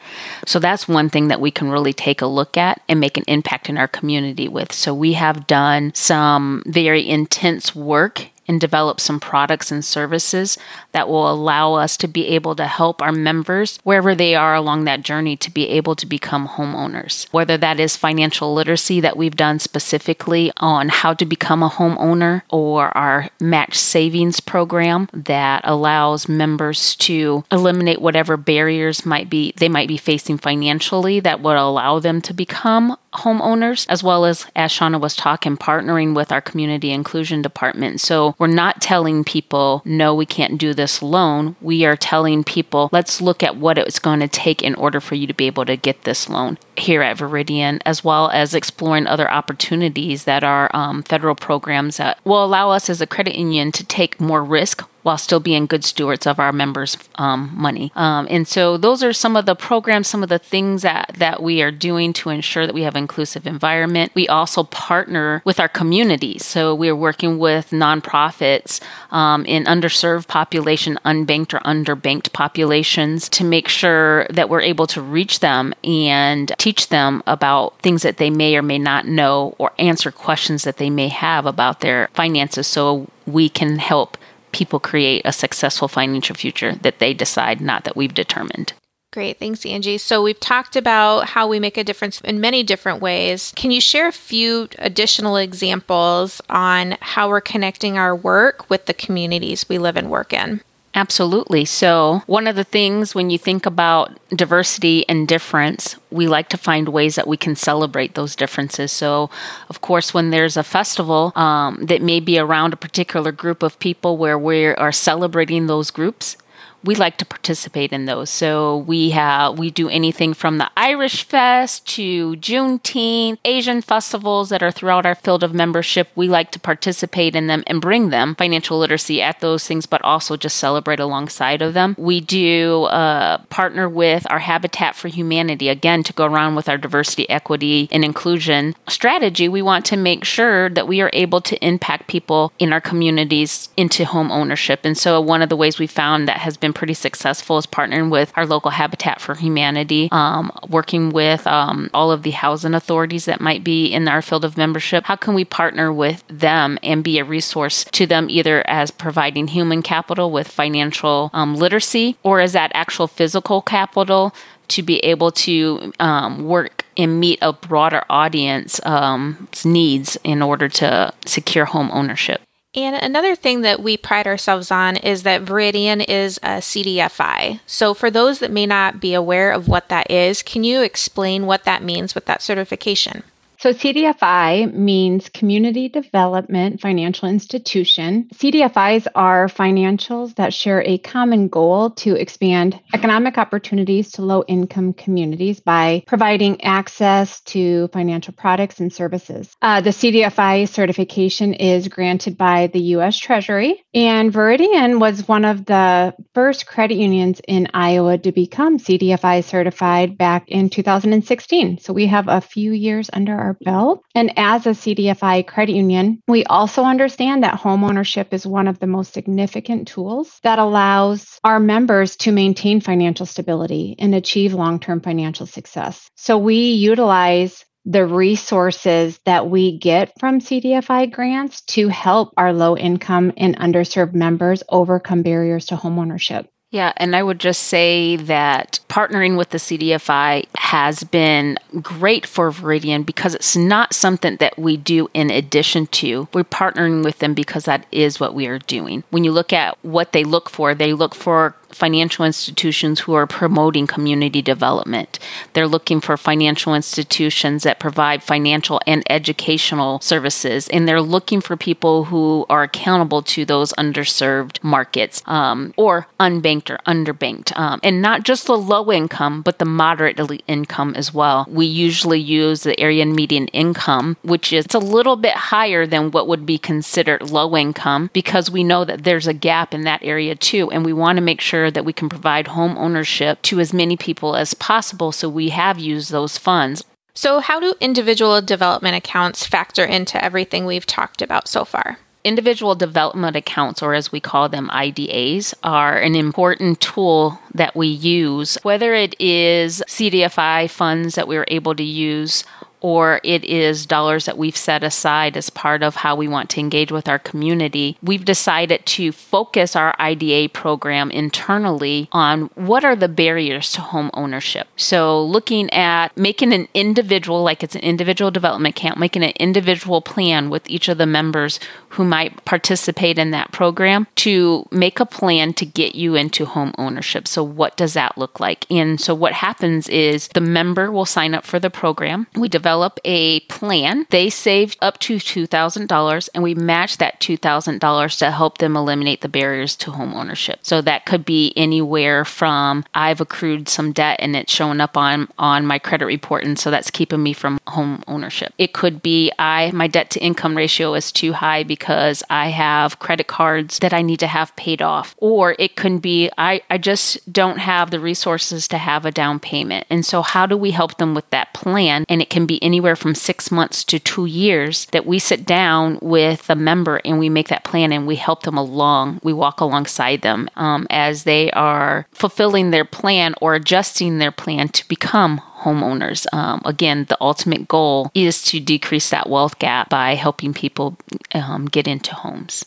So 0.47 0.61
that's 0.61 0.87
one 0.87 1.11
thing 1.11 1.27
that 1.29 1.41
we 1.41 1.51
can 1.51 1.69
really 1.69 1.93
take 1.93 2.23
a 2.23 2.27
look 2.27 2.57
at 2.57 2.81
and 2.89 3.01
make 3.01 3.17
an 3.17 3.25
impact 3.27 3.69
in 3.69 3.77
our 3.77 3.89
community 3.89 4.47
with. 4.47 4.73
So 4.73 4.95
we 4.95 5.15
have 5.15 5.49
done 5.49 5.93
some 5.95 6.63
very 6.65 7.07
intense 7.07 7.75
work 7.75 8.29
and 8.49 8.61
develop 8.61 9.01
some 9.01 9.21
products 9.21 9.71
and 9.71 9.85
services 9.85 10.59
that 10.93 11.09
will 11.09 11.31
allow 11.31 11.75
us 11.75 11.97
to 11.97 12.09
be 12.09 12.29
able 12.29 12.55
to 12.57 12.67
help 12.67 13.03
our 13.03 13.13
members 13.13 13.79
wherever 13.83 14.15
they 14.15 14.35
are 14.35 14.55
along 14.55 14.85
that 14.85 15.03
journey 15.03 15.37
to 15.37 15.51
be 15.51 15.69
able 15.69 15.95
to 15.97 16.07
become 16.07 16.49
homeowners. 16.49 17.27
Whether 17.33 17.57
that 17.59 17.81
is 17.81 17.97
financial 17.97 18.55
literacy 18.55 19.01
that 19.01 19.17
we've 19.17 19.37
done 19.37 19.59
specifically 19.59 20.53
on 20.59 20.89
how 20.89 21.15
to 21.15 21.25
become 21.25 21.63
a 21.63 21.71
homeowner 21.71 22.43
or 22.51 22.97
our 22.97 23.31
match 23.41 23.77
savings 23.77 24.41
program 24.41 25.09
that 25.13 25.63
allows 25.65 26.29
members 26.29 26.97
to 26.97 27.45
eliminate 27.51 28.01
whatever 28.01 28.37
barriers 28.37 29.07
might 29.07 29.29
be 29.29 29.53
they 29.57 29.69
might 29.69 29.89
be 29.89 29.97
facing 29.97 30.39
financially 30.39 31.21
that 31.21 31.41
would 31.41 31.57
allow 31.57 31.99
them 31.99 32.21
to 32.21 32.33
become 32.33 32.97
homeowners, 33.17 33.87
as 33.89 34.03
well 34.03 34.25
as, 34.25 34.47
as 34.55 34.73
Shauna 34.73 35.01
was 35.01 35.17
talking, 35.17 35.57
partnering 35.57 36.15
with 36.15 36.33
our 36.33 36.41
community 36.41 36.91
inclusion 36.91 37.43
department. 37.43 38.01
So 38.01 38.35
we're 38.39 38.47
not 38.47 38.81
telling 38.81 39.25
people, 39.25 39.83
no, 39.85 40.15
we 40.15 40.27
can't 40.27 40.59
do 40.59 40.75
this 40.75 41.03
loan. 41.03 41.57
We 41.61 41.85
are 41.85 41.97
telling 41.97 42.45
people, 42.45 42.89
let's 42.93 43.21
look 43.21 43.43
at 43.43 43.57
what 43.57 43.79
it's 43.79 43.99
going 43.99 44.21
to 44.21 44.29
take 44.29 44.63
in 44.63 44.75
order 44.75 45.01
for 45.01 45.15
you 45.15 45.27
to 45.27 45.35
be 45.35 45.47
able 45.47 45.65
to 45.65 45.77
get 45.77 46.03
this 46.03 46.29
loan 46.29 46.59
here 46.77 47.03
at 47.03 47.19
Veridian, 47.19 47.81
as 47.87 48.05
well 48.05 48.31
as 48.31 48.55
exploring 48.55 49.07
other 49.07 49.31
opportunities 49.31 50.25
that 50.25 50.45
are 50.45 50.71
um, 50.75 51.03
federal 51.03 51.35
programs 51.35 51.97
that 51.97 52.19
will 52.25 52.45
allow 52.45 52.71
us 52.71 52.91
as 52.91 53.01
a 53.01 53.07
credit 53.07 53.37
union 53.37 53.73
to 53.73 53.85
take 53.85 54.21
more 54.21 54.45
risk 54.45 54.85
while 55.07 55.17
still 55.17 55.39
being 55.39 55.67
good 55.67 55.85
stewards 55.85 56.27
of 56.27 56.41
our 56.41 56.53
members' 56.53 56.99
um, 57.15 57.53
money. 57.55 57.93
Um, 57.95 58.27
and 58.29 58.49
so 58.49 58.77
those 58.77 59.05
are 59.05 59.13
some 59.13 59.37
of 59.37 59.47
the 59.47 59.55
programs, 59.55 60.09
some 60.09 60.25
of 60.25 60.29
the 60.29 60.41
things 60.41 60.83
that, 60.83 61.13
that 61.19 61.41
we 61.41 61.63
are 61.63 61.71
doing 61.71 62.13
to 62.15 62.31
ensure 62.31 62.67
that 62.67 62.75
we 62.75 62.83
have 62.83 62.97
inclusive 62.97 63.47
environment. 63.47 64.11
We 64.17 64.27
also 64.27 64.65
partner 64.65 65.43
with 65.45 65.61
our 65.61 65.69
communities. 65.69 66.45
So 66.45 66.75
we're 66.75 66.97
working 66.97 67.39
with 67.39 67.71
nonprofits 67.71 68.83
um, 69.13 69.47
in 69.47 69.63
underserved 69.67 70.27
population, 70.27 70.99
unbanked 71.05 71.55
or 71.55 71.61
underbanked 71.61 72.33
populations 72.33 73.29
to 73.29 73.45
make 73.45 73.69
sure 73.69 74.27
that 74.31 74.49
we're 74.49 74.61
able 74.61 74.89
to 74.89 75.01
reach 75.01 75.39
them 75.39 75.73
and 75.85 76.53
teach 76.59 76.89
them 76.89 77.23
about 77.29 77.79
things 77.79 78.03
that 78.03 78.17
they 78.17 78.29
may 78.29 78.57
or 78.57 78.63
may 78.63 78.79
not 78.79 79.07
know 79.07 79.55
or 79.59 79.71
answer 79.79 80.11
questions 80.11 80.65
that 80.65 80.79
they 80.79 80.91
may 80.91 81.07
have 81.07 81.47
about 81.47 81.79
their 81.79 82.09
finances 82.13 82.67
so 82.67 83.07
we 83.25 83.49
can 83.49 83.79
help 83.79 84.17
people 84.57 84.81
create 84.81 85.21
a 85.27 85.33
successful 85.33 85.87
financial 85.87 86.35
future 86.35 86.75
that 86.77 86.99
they 86.99 87.13
decide, 87.13 87.61
not 87.61 87.85
that 87.85 87.95
we've 87.95 88.15
determined. 88.15 88.73
Great. 89.13 89.39
Thanks, 89.39 89.67
Angie. 89.67 89.99
So, 89.99 90.23
we've 90.23 90.41
talked 90.41 90.77
about 90.77 91.29
how 91.29 91.47
we 91.47 91.61
make 91.61 91.77
a 91.77 91.85
difference 91.85 92.23
in 92.23 92.41
many 92.41 92.63
different 92.63 93.03
ways. 93.03 93.53
Can 93.55 93.71
you 93.71 93.83
share 93.83 94.09
a 94.09 94.13
few 94.13 94.69
additional 94.79 95.37
examples 95.37 96.41
on 96.49 96.97
how 97.01 97.29
we're 97.29 97.43
connecting 97.43 97.99
our 97.99 98.17
work 98.17 98.69
with 98.71 98.87
the 98.87 98.95
communities 98.95 99.69
we 99.69 99.77
live 99.79 99.97
and 99.97 100.11
work 100.11 100.33
in? 100.33 100.63
Absolutely. 100.97 101.67
So, 101.67 102.23
one 102.25 102.47
of 102.47 102.57
the 102.57 102.65
things 102.65 103.15
when 103.15 103.29
you 103.29 103.37
think 103.37 103.67
about 103.67 104.19
diversity 104.31 105.07
and 105.11 105.29
difference, 105.29 105.97
we 106.11 106.27
like 106.27 106.49
to 106.49 106.57
find 106.57 106.89
ways 106.89 107.17
that 107.17 107.29
we 107.29 107.37
can 107.37 107.55
celebrate 107.55 108.15
those 108.15 108.35
differences. 108.35 108.93
So, 108.93 109.29
of 109.69 109.83
course, 109.83 110.15
when 110.15 110.31
there's 110.31 110.57
a 110.57 110.65
festival 110.65 111.33
um, 111.37 111.85
that 111.85 112.01
may 112.01 112.19
be 112.19 112.39
around 112.39 112.73
a 112.73 112.79
particular 112.79 113.31
group 113.31 113.63
of 113.63 113.79
people 113.79 114.17
where 114.17 114.39
we 114.39 114.69
are 114.69 114.91
celebrating 114.91 115.67
those 115.67 115.91
groups, 115.91 116.39
we 116.87 116.95
like 116.95 117.17
to 117.19 117.27
participate 117.27 117.93
in 117.93 118.07
those. 118.07 118.31
So 118.31 118.79
we 118.79 119.11
have 119.11 119.59
we 119.59 119.71
do 119.71 119.89
anything 119.89 120.33
from 120.35 120.59
the 120.59 120.71
Irish 120.77 121.25
Fest 121.25 121.87
to 121.89 122.37
Juneteenth, 122.37 123.39
Asian 123.45 123.83
festivals 123.83 124.49
that 124.51 124.63
are 124.63 124.71
throughout 124.71 125.05
our 125.05 125.15
field 125.15 125.43
of 125.43 125.53
membership. 125.53 126.09
We 126.15 126.29
like 126.29 126.53
to 126.53 126.61
participate 126.61 127.35
in 127.35 127.49
them 127.49 127.65
and 127.67 127.81
bring 127.81 128.11
them 128.11 128.37
financial 128.37 128.79
literacy 128.79 129.21
at 129.21 129.41
those 129.41 129.67
things, 129.67 129.87
but 129.87 130.03
also 130.03 130.37
just 130.37 130.57
celebrate 130.57 131.01
alongside 131.01 131.61
of 131.61 131.75
them. 131.75 131.97
We 131.99 132.21
do 132.21 132.85
uh, 132.85 133.39
partner 133.51 133.89
with 133.89 134.27
our 134.31 134.39
Habitat 134.39 134.95
for 134.95 135.09
Humanity 135.09 135.69
again 135.69 136.03
to 136.05 136.13
go 136.13 136.27
around 136.27 136.55
with 136.55 136.69
our 136.69 136.79
diversity, 136.79 137.29
equity, 137.29 137.89
and 137.91 138.05
inclusion 138.05 138.77
strategy. 138.89 139.49
We 139.49 139.63
want 139.63 139.85
to 139.87 139.97
make 139.97 140.25
sure 140.25 140.71
that 140.71 140.87
we 140.87 141.01
are 141.01 141.11
able 141.13 141.41
to 141.43 141.67
impact 141.67 142.07
people 142.07 142.53
in 142.59 142.73
our 142.73 142.81
communities 142.81 143.71
into 143.77 144.05
home 144.05 144.31
ownership. 144.31 144.81
And 144.85 144.97
so 144.97 145.21
one 145.21 145.43
of 145.43 145.49
the 145.49 145.57
ways 145.57 145.79
we 145.79 145.87
found 145.87 146.29
that 146.29 146.39
has 146.39 146.57
been 146.57 146.73
pretty 146.77 146.95
successful 146.95 147.57
is 147.57 147.67
partnering 147.67 148.11
with 148.11 148.31
our 148.37 148.45
local 148.45 148.71
Habitat 148.71 149.19
for 149.19 149.35
Humanity, 149.35 150.11
um, 150.13 150.53
working 150.69 151.09
with 151.09 151.47
um, 151.47 151.89
all 151.95 152.13
of 152.13 152.23
the 152.23 152.33
housing 152.33 152.75
authorities 152.75 153.25
that 153.25 153.41
might 153.41 153.65
be 153.65 153.87
in 153.87 154.07
our 154.07 154.21
field 154.21 154.45
of 154.45 154.59
membership. 154.59 155.05
How 155.05 155.17
can 155.17 155.33
we 155.33 155.47
partner 155.47 155.91
with 155.91 156.23
them 156.29 156.79
and 156.83 157.03
be 157.03 157.19
a 157.19 157.25
resource 157.25 157.85
to 157.93 158.07
them 158.07 158.29
either 158.29 158.63
as 158.69 158.91
providing 158.91 159.49
human 159.49 159.83
capital 159.83 160.31
with 160.31 160.49
financial 160.49 161.31
um, 161.33 161.57
literacy 161.57 162.19
or 162.23 162.41
as 162.41 162.53
that 162.53 162.71
actual 162.75 163.07
physical 163.07 163.63
capital 163.63 164.35
to 164.69 164.83
be 164.83 164.99
able 164.99 165.31
to 165.31 165.93
um, 165.99 166.45
work 166.45 166.85
and 166.99 167.21
meet 167.21 167.39
a 167.41 167.55
broader 167.55 168.05
audience 168.11 168.85
um, 168.85 169.49
needs 169.65 170.19
in 170.25 170.43
order 170.43 170.69
to 170.69 171.13
secure 171.25 171.65
home 171.65 171.91
ownership. 171.91 172.43
And 172.77 172.95
another 172.95 173.35
thing 173.35 173.63
that 173.63 173.83
we 173.83 173.97
pride 173.97 174.27
ourselves 174.27 174.71
on 174.71 174.99
is 174.99 175.23
that 175.23 175.43
Veridian 175.43 176.05
is 176.07 176.37
a 176.43 176.61
CDFI. 176.61 177.61
So, 177.67 177.95
for 177.95 178.11
those 178.11 178.41
that 178.41 178.51
may 178.51 178.67
not 178.67 179.01
be 179.01 179.15
aware 179.15 179.51
of 179.51 179.67
what 179.67 179.89
that 179.89 180.11
is, 180.11 180.43
can 180.43 180.63
you 180.63 180.83
explain 180.83 181.47
what 181.47 181.65
that 181.65 181.83
means 181.83 182.15
with 182.15 182.27
that 182.27 182.43
certification? 182.43 183.23
So, 183.59 183.73
CDFI 183.73 184.75
means 184.75 185.31
Community 185.31 185.89
Development 185.89 186.79
Financial 186.79 187.27
Institution. 187.27 188.29
CDFIs 188.35 189.07
are 189.15 189.49
financials 189.49 190.35
that 190.35 190.53
share 190.53 190.83
a 190.83 190.99
common 190.99 191.49
goal 191.49 191.91
to 191.91 192.15
expand 192.15 192.79
economic 192.93 193.39
opportunities 193.39 194.13
to 194.13 194.23
low 194.23 194.45
income 194.47 194.93
communities 194.93 195.61
by 195.61 196.05
providing 196.07 196.63
access 196.65 197.41
to 197.43 197.89
financial 197.89 198.35
products 198.35 198.79
and 198.81 198.93
services. 198.93 199.57
Uh, 199.63 199.81
the 199.81 199.91
CDFI 199.91 200.69
certification 200.69 201.55
is 201.55 201.89
granted 201.89 202.37
by 202.37 202.67
the 202.67 202.81
U.S. 202.97 203.17
Treasury, 203.17 203.83
and 203.95 204.33
Veridian 204.33 205.01
was 205.01 205.27
one 205.27 205.47
of 205.47 205.65
the 205.65 206.15
first 206.35 206.67
credit 206.67 206.97
unions 206.97 207.41
in 207.49 207.69
Iowa 207.73 208.19
to 208.19 208.33
become 208.33 208.79
CDFI 208.79 209.45
certified 209.45 210.19
back 210.19 210.49
in 210.49 210.69
2016. 210.69 211.79
So, 211.79 211.95
we 211.95 212.07
have 212.07 212.29
a 212.29 212.43
few 212.43 212.73
years 212.73 213.09
under 213.13 213.35
our 213.35 213.46
belt. 213.55 214.03
And 214.15 214.33
as 214.37 214.67
a 214.67 214.71
CDFI 214.71 215.47
credit 215.47 215.75
union, 215.75 216.21
we 216.27 216.45
also 216.45 216.85
understand 216.85 217.43
that 217.43 217.59
homeownership 217.59 218.33
is 218.33 218.47
one 218.47 218.69
of 218.69 218.79
the 218.79 218.87
most 218.87 219.13
significant 219.13 219.89
tools 219.89 220.39
that 220.43 220.59
allows 220.59 221.39
our 221.45 221.61
members 221.61 222.17
to 222.17 222.33
maintain 222.33 222.81
financial 222.81 223.27
stability 223.27 223.97
and 223.99 224.15
achieve 224.15 224.55
long 224.55 224.81
term 224.81 225.01
financial 225.01 225.47
success. 225.47 226.11
So 226.17 226.39
we 226.39 226.73
utilize 226.73 227.65
the 227.87 228.05
resources 228.05 229.21
that 229.25 229.49
we 229.49 229.79
get 229.79 230.13
from 230.19 230.41
CDFI 230.41 231.13
grants 231.13 231.63
to 231.63 231.89
help 231.89 232.35
our 232.37 232.53
low 232.53 232.77
income 232.77 233.33
and 233.37 233.57
underserved 233.57 234.13
members 234.13 234.65
overcome 234.69 235.23
barriers 235.23 235.67
to 235.67 235.77
homeownership. 235.77 236.47
Yeah, 236.71 236.93
and 236.97 237.15
I 237.15 237.23
would 237.23 237.39
just 237.39 237.65
say 237.65 238.17
that 238.17 238.81
partnering 238.89 239.39
with 239.39 239.51
the 239.51 239.59
CDFI 239.59 240.47
has 240.57 241.05
been 241.05 241.59
great 241.81 242.27
for 242.27 242.51
Veridian 242.51 243.07
because 243.07 243.35
it's 243.35 243.57
not 243.57 243.95
something 243.95 244.37
that 244.37 244.59
we 244.59 244.77
do 244.77 245.09
in 245.15 245.31
addition 245.31 245.87
to. 245.89 246.29
We're 246.35 246.45
partnering 246.45 247.05
with 247.05 247.21
them 247.21 247.35
because 247.35 247.67
that 247.67 247.87
is 247.93 248.19
what 248.19 248.35
we 248.35 248.49
are 248.49 248.59
doing. 248.59 249.05
When 249.11 249.23
you 249.23 249.31
look 249.31 249.53
at 249.53 249.79
what 249.83 250.13
they 250.13 250.25
look 250.25 250.51
for, 250.51 250.75
they 250.75 250.93
look 250.93 251.15
for 251.15 251.55
financial 251.71 252.25
institutions 252.25 253.01
who 253.01 253.15
are 253.15 253.27
promoting 253.27 253.87
community 253.87 254.43
development. 254.43 255.19
They're 255.53 255.69
looking 255.69 256.01
for 256.01 256.17
financial 256.17 256.75
institutions 256.75 257.63
that 257.65 257.81
provide 257.81 258.23
financial 258.23 258.81
and 258.87 259.03
educational 259.11 260.01
services, 260.01 260.69
and 260.69 260.89
they're 260.89 261.03
looking 261.03 261.41
for 261.41 261.57
people 261.57 262.05
who 262.05 262.47
are 262.49 262.63
accountable 262.63 263.23
to 263.23 263.45
those 263.45 263.73
underserved 263.75 264.63
markets 264.63 265.23
um, 265.27 265.73
or 265.77 266.07
unbanked 266.21 266.71
or 266.71 266.79
underbanked, 266.87 267.57
um, 267.59 267.81
and 267.83 268.03
not 268.03 268.23
just 268.23 268.47
the 268.47 268.57
low 268.57 268.91
income, 268.93 269.43
but 269.43 269.59
the 269.59 269.65
moderately 269.65 270.41
income 270.47 270.95
as 270.95 271.13
well. 271.13 271.47
We 271.49 271.67
usually 271.67 272.21
use 272.21 272.63
the 272.63 272.79
area 272.81 273.07
median 273.07 273.49
income, 273.49 274.17
which 274.23 274.53
is 274.53 274.67
a 274.75 274.79
little 274.79 275.17
bit 275.17 275.35
higher 275.35 275.87
than 275.87 276.11
what 276.11 276.29
would 276.29 276.47
be 276.47 276.59
considered 276.59 277.31
low 277.31 277.57
income 277.57 278.11
because 278.13 278.51
we 278.51 278.65
know 278.65 278.85
that 278.85 279.05
there's 279.05 279.27
a 279.27 279.35
gap 279.35 279.75
in 279.75 279.83
that 279.85 280.03
area 280.03 280.35
too, 280.35 280.71
and 280.71 280.85
we 280.85 280.93
want 280.93 281.17
to 281.17 281.23
make 281.23 281.41
sure 281.41 281.56
sure 281.57 281.71
that 281.71 281.85
we 281.85 281.93
can 281.93 282.09
provide 282.09 282.49
home 282.49 282.77
ownership 282.77 283.41
to 283.43 283.61
as 283.61 283.73
many 283.73 283.97
people 283.97 284.37
as 284.37 284.53
possible. 284.55 285.11
So 285.13 285.29
we 285.29 285.49
have 285.51 285.79
used 285.79 286.11
those 286.11 286.37
funds. 286.39 286.85
So, 287.15 287.41
how 287.41 287.61
do 287.61 287.75
individual 287.81 288.43
development 288.43 288.95
accounts 288.95 289.47
factor 289.47 289.85
into 289.85 290.23
everything 290.23 290.67
we've 290.67 290.85
talked 290.85 291.23
about 291.23 291.49
so 291.49 291.65
far? 291.65 291.99
Individual 292.25 292.75
development 292.75 293.37
accounts, 293.37 293.83
or 293.83 293.95
as 293.95 294.13
we 294.13 294.21
call 294.21 294.51
them, 294.51 294.69
IDAs, 294.71 295.55
are 295.63 295.97
an 295.97 296.15
important 296.15 296.81
tool 296.81 297.39
that 297.55 297.75
we 297.75 297.87
use, 297.87 298.59
whether 298.65 298.93
it 298.93 299.15
is 299.19 299.83
CDFI 299.89 300.69
funds 300.69 301.15
that 301.15 301.29
we 301.29 301.39
are 301.39 301.47
able 301.49 301.75
to 301.75 301.85
use 301.85 302.45
or 302.81 303.21
it 303.25 303.45
is 303.45 303.87
dollars 303.87 304.27
that 304.27 304.39
we've 304.39 304.57
set 304.57 304.85
aside 304.85 305.37
as 305.37 305.51
part 305.51 305.83
of 305.83 305.97
how 305.97 306.15
we 306.15 306.29
want 306.29 306.51
to 306.51 306.61
engage 306.61 306.93
with 306.93 307.09
our 307.09 307.19
community, 307.19 307.97
we've 308.03 308.25
decided 308.25 308.85
to 308.87 309.13
focus 309.13 309.75
our 309.75 309.95
IDA 309.99 310.49
program 310.51 311.11
internally 311.11 312.09
on 312.13 312.43
what 312.55 312.85
are 312.85 312.97
the 312.97 313.09
barriers 313.09 313.73
to 313.73 313.81
home 313.81 314.11
ownership. 314.15 314.69
So, 314.77 315.25
looking 315.25 315.71
at 315.73 316.17
making 316.17 316.53
an 316.53 316.69
individual, 316.75 317.43
like 317.43 317.63
it's 317.63 317.75
an 317.75 317.81
individual 317.83 318.31
development 318.31 318.77
camp, 318.77 318.99
making 318.99 319.25
an 319.25 319.33
individual 319.37 320.01
plan 320.01 320.51
with 320.51 320.69
each 320.69 320.89
of 320.89 320.99
the 320.99 321.07
members 321.07 321.59
who 321.91 322.05
might 322.05 322.45
participate 322.45 323.19
in 323.19 323.31
that 323.31 323.53
program 323.53 324.07
to 324.17 324.67
make 324.71 325.01
a 325.01 325.07
plan 325.07 325.55
to 325.55 325.65
get 325.65 325.95
you 325.95 326.15
into 326.15 326.45
home 326.45 326.73
ownership. 326.79 327.27
So, 327.27 327.43
what 327.43 327.77
does 327.77 327.95
that 327.95 328.19
look 328.19 328.39
like? 328.39 328.71
And 328.71 329.01
so, 329.01 329.15
what 329.15 329.33
happens 329.33 329.89
is 329.89 330.29
the 330.29 330.41
member 330.41 330.93
will 330.93 331.07
sign 331.07 331.35
up 331.35 331.45
for 331.45 331.59
the 331.59 331.71
program. 331.71 332.27
We 332.37 332.49
develop 332.49 332.66
develop 332.67 332.99
a 333.05 333.39
plan. 333.43 334.07
They 334.11 334.29
save 334.29 334.75
up 334.83 334.99
to 334.99 335.19
$2,000 335.19 336.29
and 336.35 336.43
we 336.43 336.57
match 336.57 336.99
that 336.99 337.21
$2,000 337.21 338.19
to 338.19 338.31
help 338.33 338.59
them 338.59 338.75
eliminate 338.75 339.21
the 339.21 339.29
barriers 339.29 339.77
to 339.77 339.93
home 339.93 340.13
ownership. 340.15 340.59
So 340.63 340.83
that 340.83 341.07
could 341.07 341.25
be 341.25 341.53
anywhere 341.57 342.25
from 342.25 342.85
I've 342.93 343.21
accrued 343.21 343.69
some 343.69 343.93
debt 343.93 344.17
and 344.19 344.35
it's 344.35 344.53
showing 344.53 344.81
up 344.81 344.97
on 344.97 345.29
on 345.39 345.65
my 345.65 345.79
credit 345.79 346.07
report 346.07 346.45
and 346.45 346.59
so 346.59 346.73
that's 346.73 346.91
keeping 346.91 347.23
me 347.23 347.33
from 347.33 347.61
home 347.69 348.03
ownership. 348.09 348.53
It 348.59 348.73
could 348.73 349.01
be 349.01 349.31
I 349.39 349.71
my 349.71 349.87
debt 349.87 350.11
to 350.11 350.21
income 350.21 350.57
ratio 350.57 350.95
is 350.95 351.13
too 351.13 351.35
high 351.35 351.63
because 351.63 352.25
I 352.29 352.49
have 352.49 352.99
credit 352.99 353.29
cards 353.29 353.79
that 353.79 353.95
I 353.95 354.03
need 354.03 354.19
to 354.21 354.27
have 354.27 354.57
paid 354.57 354.83
off. 354.83 355.15
Or 355.19 355.55
it 355.61 355.77
could 355.77 356.03
be 356.03 356.31
I, 356.37 356.63
I 356.69 356.79
just 356.79 357.33
don't 357.33 357.59
have 357.59 357.93
the 357.93 358.01
resources 358.01 358.67
to 358.69 358.79
have 358.79 359.07
a 359.07 359.13
down 359.13 359.39
payment. 359.39 359.87
And 359.89 360.05
so 360.05 360.23
how 360.23 360.47
do 360.47 360.57
we 360.57 360.73
help 360.73 360.99
them 360.99 361.15
with 361.15 361.31
that 361.31 361.55
plan? 361.55 362.05
And 362.09 362.21
it 362.21 362.29
can 362.29 362.45
be 362.45 362.56
anywhere 362.63 362.97
from 362.97 363.15
six 363.15 363.51
months 363.51 363.85
to 363.85 363.99
two 363.99 364.27
years 364.27 364.87
that 364.87 365.07
we 365.07 365.19
sit 365.19 365.45
down 365.47 365.99
with 366.03 366.49
a 366.51 366.55
member 366.55 367.01
and 367.05 367.19
we 367.19 367.29
make 367.29 367.49
that 367.49 367.65
plan 367.65 367.93
and 367.93 368.07
we 368.07 368.17
help 368.17 368.43
them 368.43 368.57
along. 368.57 369.21
We 369.23 369.33
walk 369.33 369.61
alongside 369.61 370.23
them 370.23 370.49
um, 370.57 370.87
as 370.91 371.25
they 371.25 371.51
are 371.53 372.07
fulfilling 372.13 372.71
their 372.71 372.85
plan 372.85 373.35
or 373.41 373.55
adjusting 373.55 374.19
their 374.19 374.33
plan 374.33 374.69
to 374.69 374.89
become 374.89 375.41
homeowners. 375.59 376.27
Um, 376.33 376.63
again, 376.65 377.07
the 377.09 377.19
ultimate 377.21 377.69
goal 377.69 378.11
is 378.15 378.43
to 378.45 378.61
decrease 378.61 379.11
that 379.11 379.29
wealth 379.29 379.59
gap 379.59 379.89
by 379.89 380.15
helping 380.15 380.55
people 380.55 380.97
um, 381.35 381.67
get 381.67 381.89
into 381.89 382.15
homes. 382.15 382.65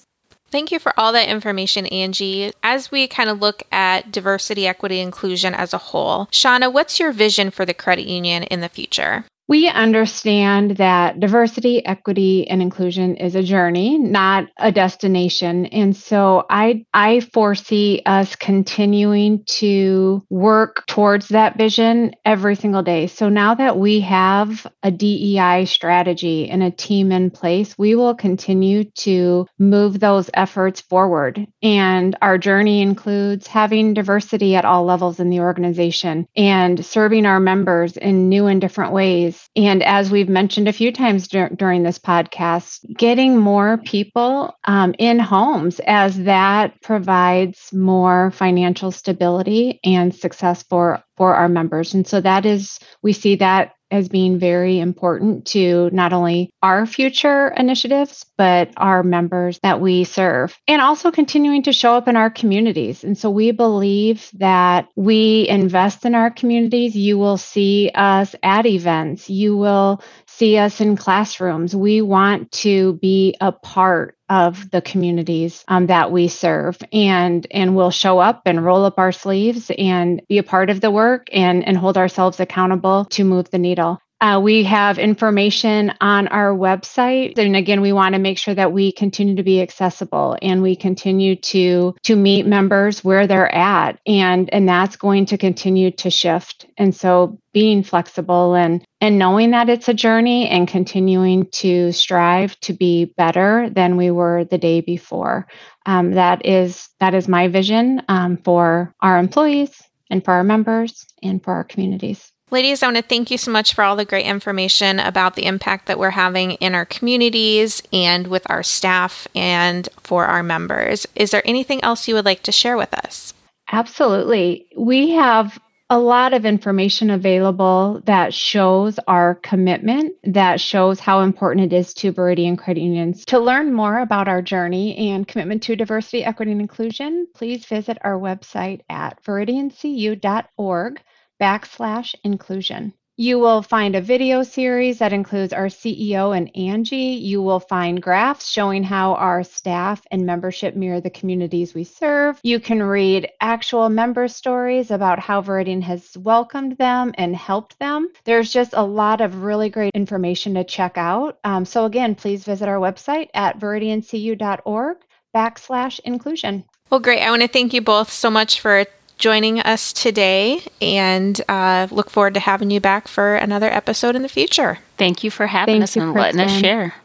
Thank 0.52 0.72
you 0.72 0.80
for 0.80 0.94
all 1.00 1.14
that 1.14 1.30
information, 1.30 1.86
Angie. 1.88 2.52
As 2.64 2.90
we 2.90 3.08
kind 3.08 3.30
of 3.30 3.40
look 3.40 3.64
at 3.72 4.12
diversity, 4.12 4.68
equity, 4.68 5.00
inclusion 5.00 5.54
as 5.54 5.74
a 5.74 5.78
whole, 5.78 6.26
Shauna, 6.28 6.74
what's 6.74 7.00
your 7.00 7.12
vision 7.12 7.52
for 7.52 7.66
the 7.66 7.74
credit 7.74 8.06
union 8.06 8.44
in 8.44 8.62
the 8.62 8.70
future? 8.70 9.26
We 9.50 9.68
understand 9.68 10.78
that 10.78 11.20
diversity, 11.20 11.84
equity, 11.84 12.48
and 12.48 12.62
inclusion 12.62 13.16
is 13.16 13.34
a 13.34 13.42
journey, 13.42 13.98
not 13.98 14.46
a 14.58 14.72
destination. 14.72 15.66
And 15.66 15.98
so 15.98 16.46
I, 16.52 16.86
I 16.94 17.22
foresee 17.22 18.04
us 18.06 18.36
continuing 18.36 19.44
to 19.46 20.24
work 20.30 20.86
towards 20.86 21.30
that 21.30 21.58
vision 21.58 22.14
every 22.24 22.54
single 22.54 22.84
day. 22.84 23.08
So 23.08 23.28
now 23.28 23.56
that 23.56 23.76
we 23.76 24.02
have 24.02 24.68
a 24.84 24.92
DEI 24.92 25.66
strategy 25.66 26.48
and 26.48 26.62
a 26.62 26.70
team 26.70 27.12
in 27.12 27.32
place, 27.32 27.74
we 27.76 27.96
will 27.96 28.14
continue 28.14 28.84
to 29.00 29.48
move 29.58 30.00
those 30.00 30.30
efforts 30.36 30.82
forward. 30.82 31.48
And 31.64 32.16
our 32.22 32.38
journey 32.38 32.84
includes 32.84 33.48
having 33.48 33.96
diversity 33.96 34.56
at 34.56 34.66
all 34.66 34.86
levels 34.86 35.20
in 35.20 35.32
the 35.32 35.40
organization 35.40 36.28
and 36.36 36.86
serving 36.86 37.26
our 37.26 37.40
members 37.40 37.98
in 37.98 38.30
new 38.30 38.46
and 38.46 38.62
different 38.62 38.94
ways 38.94 39.39
and 39.56 39.84
as 39.84 40.12
we've 40.12 40.30
mentioned 40.30 40.68
a 40.68 40.74
few 40.74 40.92
times 40.92 41.28
dur- 41.28 41.50
during 41.56 41.84
this 41.84 42.00
podcast, 42.00 42.80
getting 42.98 43.38
more 43.38 43.78
people 43.78 44.54
um, 44.66 44.94
in 45.00 45.20
homes 45.20 45.80
as 45.86 46.24
that 46.24 46.82
provides 46.82 47.74
more 47.74 48.32
financial 48.32 48.92
stability 48.92 49.80
and 49.84 50.14
success 50.14 50.64
for 50.64 51.04
for 51.18 51.36
our 51.36 51.50
members. 51.50 51.94
And 51.94 52.08
so 52.08 52.22
that 52.22 52.46
is, 52.46 52.80
we 53.02 53.12
see 53.12 53.36
that 53.36 53.74
as 53.92 54.10
being 54.10 54.40
very 54.40 54.80
important 54.80 55.46
to 55.48 55.90
not 55.92 56.14
only 56.14 56.52
our 56.62 56.86
future 56.86 57.48
initiatives, 57.48 58.26
but 58.38 58.72
our 58.78 59.04
members 59.04 59.60
that 59.64 59.82
we 59.82 60.04
serve, 60.04 60.58
and 60.68 60.82
also 60.82 61.12
continuing 61.12 61.64
to 61.64 61.74
show 61.74 61.96
up 61.96 62.08
in 62.08 62.16
our 62.16 62.30
communities. 62.30 63.04
And 63.04 63.18
so 63.18 63.30
we 63.30 63.52
believe 63.52 64.30
that 64.36 64.88
we 64.96 65.48
invest 65.48 66.06
in 66.06 66.16
our 66.16 66.30
communities. 66.30 66.96
You 66.96 67.18
will 67.18 67.38
see 67.38 67.92
us 67.94 68.36
at 68.44 68.66
events, 68.66 69.30
you 69.30 69.58
will 69.58 70.02
see 70.28 70.58
us 70.58 70.82
in 70.82 70.96
classrooms. 70.96 71.76
We 71.76 72.02
want 72.02 72.52
to 72.52 72.94
be 72.94 73.36
a 73.42 73.52
part 73.52 74.16
of 74.30 74.70
the 74.72 74.82
communities 74.82 75.64
um, 75.68 75.88
that 75.88 76.12
we 76.12 76.28
serve 76.28 76.78
and 76.94 77.48
and 77.52 77.76
we'll 77.76 77.92
show 77.92 78.20
up 78.20 78.44
and 78.46 78.64
roll 78.64 78.86
up 78.86 79.00
our 79.00 79.12
sleeves 79.12 79.72
and 79.78 80.22
be 80.28 80.38
a 80.38 80.44
part 80.44 80.70
of 80.70 80.82
the 80.82 80.92
work 80.92 81.28
and 81.32 81.68
and 81.68 81.78
hold 81.78 81.98
ourselves 81.98 82.40
accountable 82.40 83.06
to 83.06 83.24
move 83.24 83.50
the 83.50 83.58
needle 83.58 84.00
uh, 84.22 84.40
we 84.44 84.64
have 84.64 85.00
information 85.00 85.94
on 86.02 86.28
our 86.28 86.52
website, 86.52 87.38
and 87.38 87.56
again, 87.56 87.80
we 87.80 87.94
want 87.94 88.14
to 88.14 88.20
make 88.20 88.38
sure 88.38 88.54
that 88.54 88.74
we 88.74 88.92
continue 88.92 89.36
to 89.36 89.44
be 89.44 89.62
accessible 89.62 90.38
and 90.42 90.62
we 90.62 90.76
continue 90.76 91.36
to 91.38 91.96
to 92.04 92.16
meet 92.16 92.46
members 92.46 93.04
where 93.04 93.28
they're 93.28 93.54
at, 93.54 94.00
and 94.06 94.54
and 94.54 94.68
that's 94.68 94.98
going 94.98 95.26
to 95.28 95.38
continue 95.38 95.92
to 95.92 96.10
shift. 96.10 96.66
And 96.78 96.94
so, 96.94 97.40
being 97.54 97.82
flexible 97.82 98.56
and 98.56 98.84
and 99.00 99.18
knowing 99.18 99.52
that 99.52 99.70
it's 99.70 99.88
a 99.88 99.94
journey 99.94 100.50
and 100.50 100.68
continuing 100.68 101.46
to 101.52 101.94
strive 101.94 102.60
to 102.60 102.74
be 102.74 103.06
better 103.06 103.70
than 103.70 103.96
we 103.96 104.12
were 104.12 104.44
the 104.44 104.58
day 104.58 104.82
before. 104.82 105.48
Um, 105.86 106.12
that 106.12 106.46
is 106.46 106.90
that 107.00 107.14
is 107.14 107.30
my 107.30 107.48
vision 107.48 108.02
um, 108.10 108.38
for 108.44 108.94
our 109.02 109.18
employees 109.18 109.82
and 110.10 110.26
for 110.26 110.34
our 110.34 110.44
members 110.44 111.06
and 111.24 111.42
for 111.42 111.54
our 111.54 111.64
communities. 111.64 112.34
Ladies, 112.52 112.82
I 112.82 112.88
want 112.88 112.98
to 112.98 113.04
thank 113.04 113.30
you 113.30 113.38
so 113.38 113.52
much 113.52 113.76
for 113.76 113.84
all 113.84 113.96
the 113.96 114.06
great 114.06 114.26
information 114.26 115.00
about 115.00 115.36
the 115.36 115.46
impact 115.46 115.86
that 115.86 116.00
we're 116.00 116.10
having 116.10 116.54
in 116.54 116.74
our 116.74 116.86
communities 116.86 117.84
and 117.94 118.26
with 118.26 118.50
our 118.50 118.64
staff 118.64 119.28
and 119.36 119.88
for 120.02 120.26
our 120.26 120.42
members. 120.42 121.06
Is 121.16 121.30
there 121.30 121.44
anything 121.46 121.84
else 121.84 122.08
you 122.08 122.16
would 122.16 122.26
like 122.26 122.42
to 122.44 122.52
share 122.52 122.76
with 122.76 122.92
us? 122.92 123.36
Absolutely. 123.72 124.66
We 124.76 125.12
have 125.12 125.60
a 125.92 126.00
lot 126.00 126.34
of 126.34 126.44
information 126.44 127.12
available 127.12 128.02
that 128.06 128.34
shows 128.34 129.00
our 129.08 129.36
commitment, 129.36 130.16
that 130.24 130.60
shows 130.60 131.00
how 131.00 131.22
important 131.22 131.72
it 131.72 131.76
is 131.76 131.94
to 131.96 132.12
Veridian 132.12 132.58
Credit 132.58 132.82
Unions. 132.82 133.26
To 133.26 133.38
learn 133.40 133.74
more 133.74 134.00
about 134.00 134.28
our 134.28 134.42
journey 134.42 135.12
and 135.12 135.28
commitment 135.28 135.62
to 135.64 135.76
diversity, 135.76 136.24
equity, 136.24 136.52
and 136.52 136.62
inclusion, 136.62 137.28
please 137.36 137.66
visit 137.68 138.00
our 138.04 138.20
website 138.20 138.82
at 138.90 139.24
veridiancu.org 139.24 141.02
backslash 141.40 142.16
inclusion. 142.24 142.94
You 143.22 143.38
will 143.38 143.62
find 143.62 143.98
a 143.98 144.02
video 144.02 144.44
series 144.44 145.00
that 145.00 145.12
includes 145.12 145.52
our 145.52 145.66
CEO 145.66 146.38
and 146.38 146.50
Angie. 146.56 147.20
You 147.22 147.42
will 147.42 147.60
find 147.60 148.02
graphs 148.02 148.50
showing 148.50 148.82
how 148.82 149.16
our 149.16 149.44
staff 149.44 150.02
and 150.10 150.26
membership 150.26 150.74
mirror 150.74 151.02
the 151.02 151.10
communities 151.10 151.74
we 151.74 151.84
serve. 151.84 152.40
You 152.44 152.62
can 152.62 152.82
read 152.82 153.30
actual 153.42 153.90
member 153.90 154.30
stories 154.30 154.90
about 154.90 155.20
how 155.20 155.42
Veridian 155.42 155.82
has 155.82 156.18
welcomed 156.18 156.78
them 156.78 157.12
and 157.18 157.36
helped 157.36 157.78
them. 157.78 158.08
There's 158.24 158.54
just 158.54 158.72
a 158.74 158.84
lot 158.84 159.20
of 159.20 159.44
really 159.44 159.68
great 159.68 159.92
information 159.94 160.54
to 160.54 160.64
check 160.64 160.98
out. 160.98 161.40
Um, 161.44 161.66
so 161.66 161.84
again, 161.84 162.16
please 162.16 162.46
visit 162.46 162.70
our 162.70 162.80
website 162.80 163.28
at 163.34 163.60
veridiancu.org 163.60 164.98
backslash 165.36 166.00
inclusion. 166.06 166.64
Well, 166.90 167.02
great. 167.02 167.22
I 167.22 167.32
want 167.32 167.42
to 167.42 167.50
thank 167.50 167.74
you 167.74 167.82
both 167.82 168.10
so 168.10 168.32
much 168.32 168.62
for 168.62 168.86
joining 169.20 169.60
us 169.60 169.94
today 169.94 170.62
and 170.82 171.40
uh, 171.48 171.88
look 171.92 172.10
forward 172.10 172.34
to 172.34 172.40
having 172.40 172.72
you 172.72 172.80
back 172.80 173.08
for 173.08 173.36
another 173.36 173.70
episode 173.70 174.16
in 174.16 174.24
the 174.24 174.30
future. 174.30 174.80
Thank 174.98 175.24
you 175.24 175.30
for 175.30 175.46
having 175.46 175.76
Thank 175.76 175.84
us 175.84 175.96
and 175.96 176.14
Kristen. 176.14 176.38
letting 176.38 176.56
us 176.56 176.60
share. 176.60 176.96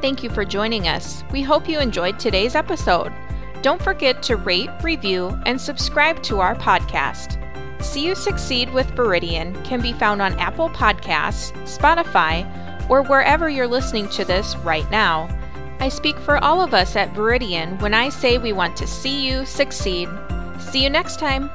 Thank 0.00 0.22
you 0.22 0.30
for 0.30 0.44
joining 0.44 0.86
us. 0.86 1.24
We 1.32 1.42
hope 1.42 1.68
you 1.68 1.80
enjoyed 1.80 2.18
today's 2.18 2.54
episode. 2.54 3.12
Don't 3.62 3.80
forget 3.80 4.22
to 4.24 4.36
rate, 4.36 4.70
review, 4.82 5.36
and 5.46 5.60
subscribe 5.60 6.22
to 6.24 6.40
our 6.40 6.54
podcast. 6.56 7.38
See 7.82 8.04
You 8.04 8.14
Succeed 8.14 8.72
with 8.72 8.88
Veridian 8.94 9.64
can 9.64 9.80
be 9.80 9.92
found 9.92 10.20
on 10.20 10.38
Apple 10.38 10.70
Podcasts, 10.70 11.52
Spotify, 11.62 12.46
or 12.90 13.02
wherever 13.04 13.48
you're 13.48 13.66
listening 13.68 14.08
to 14.10 14.24
this 14.24 14.56
right 14.56 14.88
now. 14.90 15.28
I 15.82 15.88
speak 15.88 16.16
for 16.20 16.38
all 16.44 16.60
of 16.60 16.74
us 16.74 16.94
at 16.94 17.12
Veridian 17.12 17.82
when 17.82 17.92
I 17.92 18.08
say 18.08 18.38
we 18.38 18.52
want 18.52 18.76
to 18.76 18.86
see 18.86 19.26
you 19.26 19.44
succeed. 19.44 20.08
See 20.60 20.80
you 20.80 20.88
next 20.88 21.18
time. 21.18 21.50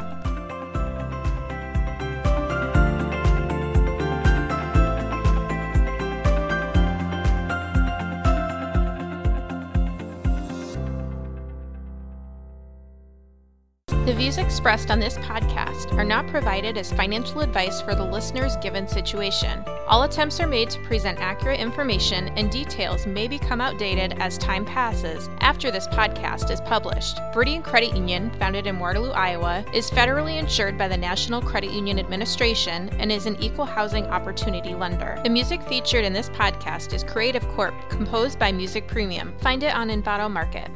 Views 14.17 14.39
expressed 14.39 14.89
on 14.89 14.99
this 14.99 15.15
podcast 15.19 15.93
are 15.93 16.03
not 16.03 16.25
provided 16.25 16.75
as 16.75 16.91
financial 16.91 17.41
advice 17.41 17.81
for 17.81 17.93
the 17.93 18.03
listener's 18.03 18.57
given 18.57 18.87
situation. 18.87 19.63
All 19.87 20.03
attempts 20.03 20.39
are 20.39 20.47
made 20.47 20.71
to 20.71 20.79
present 20.81 21.19
accurate 21.19 21.59
information, 21.59 22.29
and 22.29 22.49
details 22.49 23.05
may 23.05 23.27
become 23.27 23.61
outdated 23.61 24.13
as 24.19 24.39
time 24.39 24.65
passes 24.65 25.29
after 25.41 25.69
this 25.69 25.87
podcast 25.89 26.49
is 26.49 26.59
published. 26.61 27.17
Veridian 27.31 27.63
Credit 27.63 27.95
Union, 27.95 28.31
founded 28.39 28.65
in 28.65 28.79
Waterloo, 28.79 29.11
Iowa, 29.11 29.63
is 29.71 29.91
federally 29.91 30.39
insured 30.39 30.79
by 30.79 30.87
the 30.87 30.97
National 30.97 31.39
Credit 31.39 31.71
Union 31.71 31.99
Administration 31.99 32.89
and 32.97 33.11
is 33.11 33.27
an 33.27 33.35
equal 33.39 33.65
housing 33.65 34.07
opportunity 34.07 34.73
lender. 34.73 35.19
The 35.23 35.29
music 35.29 35.61
featured 35.61 36.03
in 36.03 36.11
this 36.13 36.29
podcast 36.29 36.91
is 36.91 37.03
Creative 37.03 37.47
Corp, 37.49 37.75
composed 37.89 38.39
by 38.39 38.51
Music 38.51 38.87
Premium. 38.87 39.37
Find 39.41 39.61
it 39.61 39.75
on 39.75 39.89
Envato 39.89 40.29
Market. 40.29 40.71